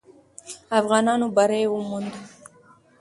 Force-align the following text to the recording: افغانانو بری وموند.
افغانانو 0.79 1.27
بری 1.35 1.65
وموند. 1.69 2.11